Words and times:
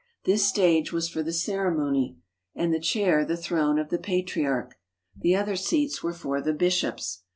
This 0.25 0.43
stage 0.43 0.91
was 0.91 1.07
for 1.07 1.21
the 1.21 1.31
ceremony, 1.31 2.17
and 2.55 2.73
the 2.73 2.79
chair 2.79 3.23
the 3.23 3.37
throne 3.37 3.77
of 3.77 3.89
the 3.89 3.99
Patriarch. 3.99 4.73
The 5.15 5.35
other 5.35 5.55
seats 5.55 6.01
were 6.01 6.11
for 6.11 6.41
the 6.41 6.53
bishops. 6.53 7.21